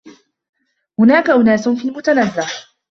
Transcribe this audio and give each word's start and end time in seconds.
هناك 0.99 1.29
أناس 1.29 1.69
في 1.69 1.87
المتنزه. 1.87 2.47